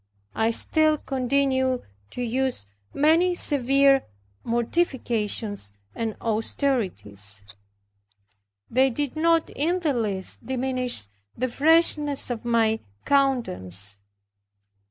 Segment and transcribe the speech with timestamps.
[0.33, 4.01] I still continued to use many severe
[4.43, 7.43] mortifications and austerities.
[8.67, 11.05] They did not in the least diminish
[11.37, 13.99] the freshness of my countenance.